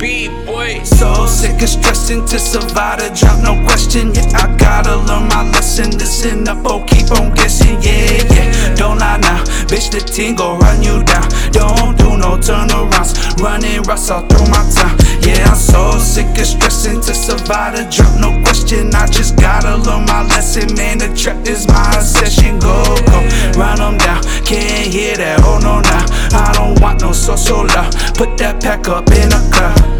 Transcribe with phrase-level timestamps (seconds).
[0.00, 0.84] way.
[0.84, 4.14] So sick of stressing to survive the drop, no question.
[4.14, 5.90] Yeah, I gotta learn my lesson.
[5.98, 7.80] Listen up, oh, keep on guessing.
[7.82, 8.74] Yeah, yeah.
[8.74, 9.90] Don't lie now, bitch.
[9.90, 11.28] The team gon' run you down.
[11.52, 13.40] Don't do no turnarounds.
[13.40, 14.96] Running rust all through my time.
[15.20, 18.94] Yeah, I'm so sick of stressing to survive the drop, no question.
[18.94, 20.98] I just gotta learn my lesson, man.
[20.98, 22.58] The trap is my obsession.
[22.58, 23.18] Go, go,
[23.58, 24.22] run them down.
[24.44, 26.06] Can't hear that, oh no, now.
[26.32, 27.92] I don't want no so so loud.
[28.14, 29.95] Put that pack up in a car.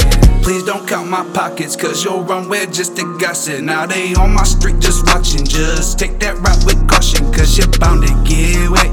[0.46, 3.62] Please don't count my pockets, cause you'll run with just a gossip.
[3.62, 5.44] Now they on my street just watching.
[5.44, 8.86] Just take that rap with caution, cause you're bound to get wet.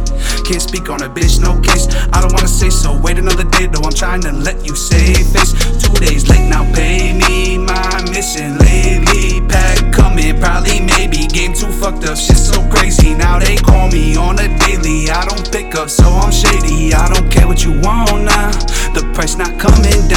[0.49, 1.85] Can't speak on a bitch, no case.
[2.09, 2.99] I don't wanna say so.
[3.01, 5.53] Wait another day, though I'm trying to let you save face.
[5.77, 8.57] Two days late, now pay me my mission.
[8.57, 11.27] Lately, pack coming, probably maybe.
[11.27, 13.13] Game too fucked up, shit so crazy.
[13.13, 15.11] Now they call me on a daily.
[15.11, 16.95] I don't pick up, so I'm shady.
[16.95, 18.49] I don't care what you want now.
[18.97, 20.12] The price not coming down.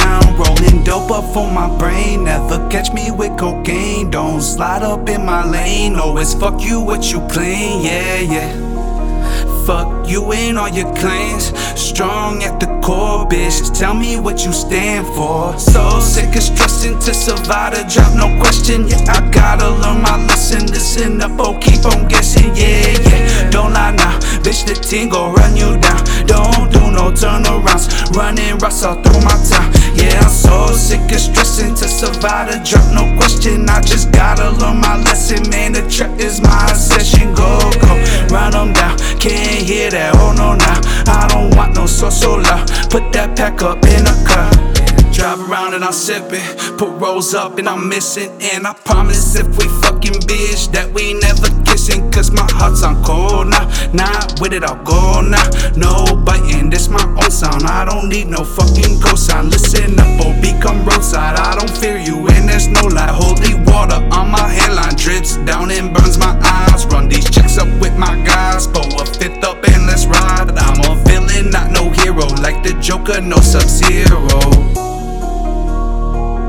[0.87, 2.23] Dope up for my brain.
[2.23, 4.09] Never catch me with cocaine.
[4.09, 5.95] Don't slide up in my lane.
[5.95, 7.83] Always fuck you what you claim.
[7.83, 9.65] Yeah, yeah.
[9.65, 11.51] Fuck you and all your claims.
[11.77, 13.77] Strong at the core, bitch.
[13.77, 15.59] Tell me what you stand for.
[15.59, 18.87] So sick of stressing to survive the drop, no question.
[18.87, 20.67] Yeah, I gotta learn my lesson.
[20.67, 22.55] Listen up, oh, keep on guessing.
[22.55, 23.49] Yeah, yeah.
[23.49, 24.65] Don't lie now, bitch.
[24.65, 25.99] The team gon' run you down.
[26.25, 28.15] Don't do no turnarounds.
[28.15, 29.16] Running all through
[31.97, 33.67] survive the drop, no question.
[33.67, 35.73] I just gotta learn my lesson, man.
[35.73, 37.33] The trap is my obsession.
[37.33, 37.93] Go, go,
[38.29, 38.97] run them down.
[39.19, 40.79] Can't hear that, oh no, now.
[41.09, 42.69] I don't want no so so loud.
[42.91, 44.51] Put that pack up in a car.
[45.11, 46.45] Drive around and I'm sipping,
[46.77, 48.29] put rolls up and I'm missing.
[48.53, 52.11] And I promise if we fucking bitch that we never kissing.
[52.11, 53.65] Cause my heart's on cold now.
[53.93, 55.41] Not with it, I'll go now.
[55.75, 57.63] No biting, this my own sound.
[57.63, 59.49] I don't need no fucking cosign.
[59.49, 61.35] Listen up or become roadside.
[61.39, 61.46] I
[73.07, 74.17] Like no sub zero.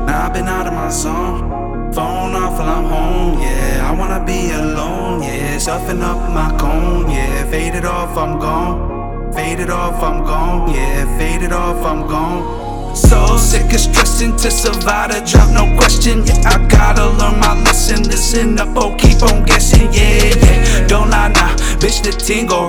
[0.05, 1.93] Now I've been out of my zone.
[1.93, 3.89] Phone off while I'm home, yeah.
[3.89, 5.57] I wanna be alone, yeah.
[5.57, 7.49] Stuffing up my cone, yeah.
[7.49, 9.31] Faded off, I'm gone.
[9.33, 11.17] Faded off, I'm gone, yeah.
[11.17, 12.95] Faded off, I'm gone.
[12.95, 16.25] So sick of stressing to survive the drop, no question.
[16.25, 18.03] Yeah, I gotta learn my lesson.
[18.03, 20.87] Listen up, oh, keep on guessing, yeah, yeah.
[20.87, 22.03] Don't lie now, bitch.
[22.03, 22.68] The team gon'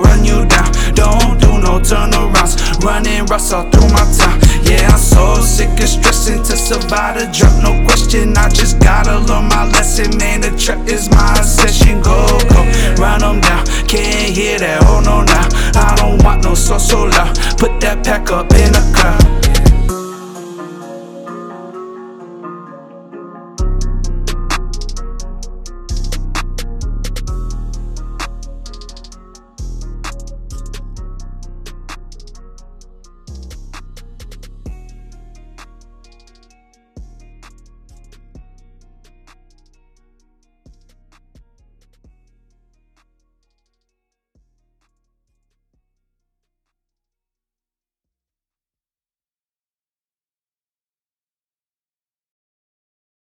[6.33, 8.37] of to survive the drop, no question.
[8.37, 10.41] I just gotta learn my lesson, man.
[10.41, 12.03] The trap is my obsession.
[12.03, 12.61] Go, go,
[13.01, 13.67] run them down.
[13.87, 15.49] Can't hear that, oh no, now.
[15.75, 17.37] I don't want no so so loud.
[17.59, 18.90] Put that pack up in a.